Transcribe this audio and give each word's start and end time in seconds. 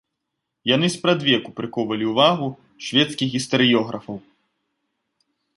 Яны 0.75 0.87
спрадвеку 0.93 1.53
прыкоўвалі 1.59 2.05
ўвагу 2.13 2.47
шведскіх 2.87 3.27
гістарыёграфаў. 3.37 4.17